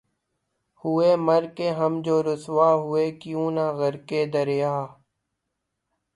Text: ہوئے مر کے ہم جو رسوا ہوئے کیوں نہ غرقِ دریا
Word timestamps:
ہوئے 0.81 1.11
مر 1.25 1.43
کے 1.57 1.67
ہم 1.79 1.93
جو 2.05 2.15
رسوا 2.23 2.69
ہوئے 2.83 3.05
کیوں 3.21 3.47
نہ 3.55 3.65
غرقِ 3.79 4.09
دریا 4.33 4.75